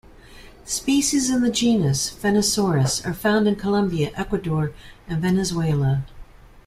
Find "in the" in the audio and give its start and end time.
1.29-1.51